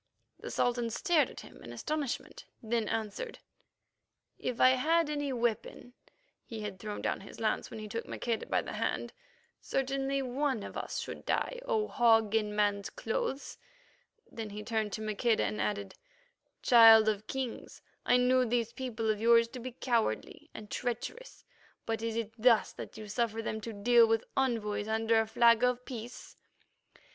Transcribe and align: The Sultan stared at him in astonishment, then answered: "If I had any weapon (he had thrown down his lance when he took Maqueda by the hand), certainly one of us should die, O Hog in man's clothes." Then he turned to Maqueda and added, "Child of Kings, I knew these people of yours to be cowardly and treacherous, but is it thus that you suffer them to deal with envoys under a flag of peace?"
The 0.39 0.49
Sultan 0.49 0.89
stared 0.89 1.29
at 1.29 1.41
him 1.41 1.61
in 1.63 1.71
astonishment, 1.71 2.45
then 2.63 2.87
answered: 2.89 3.37
"If 4.39 4.59
I 4.59 4.69
had 4.71 5.11
any 5.11 5.31
weapon 5.31 5.93
(he 6.43 6.61
had 6.61 6.79
thrown 6.79 7.03
down 7.03 7.21
his 7.21 7.39
lance 7.39 7.69
when 7.69 7.79
he 7.79 7.87
took 7.87 8.07
Maqueda 8.07 8.47
by 8.47 8.63
the 8.63 8.73
hand), 8.73 9.13
certainly 9.61 10.23
one 10.23 10.63
of 10.63 10.75
us 10.75 10.97
should 10.97 11.23
die, 11.27 11.59
O 11.65 11.87
Hog 11.87 12.33
in 12.33 12.55
man's 12.55 12.89
clothes." 12.89 13.59
Then 14.25 14.49
he 14.49 14.63
turned 14.63 14.91
to 14.93 15.03
Maqueda 15.03 15.43
and 15.43 15.61
added, 15.61 15.93
"Child 16.63 17.07
of 17.07 17.27
Kings, 17.27 17.83
I 18.03 18.17
knew 18.17 18.43
these 18.43 18.73
people 18.73 19.07
of 19.07 19.21
yours 19.21 19.47
to 19.49 19.59
be 19.59 19.73
cowardly 19.73 20.49
and 20.51 20.71
treacherous, 20.71 21.45
but 21.85 22.01
is 22.01 22.15
it 22.15 22.33
thus 22.39 22.73
that 22.73 22.97
you 22.97 23.07
suffer 23.07 23.43
them 23.43 23.61
to 23.61 23.71
deal 23.71 24.07
with 24.07 24.25
envoys 24.35 24.87
under 24.87 25.19
a 25.21 25.27
flag 25.27 25.63
of 25.63 25.85
peace?" 25.85 26.37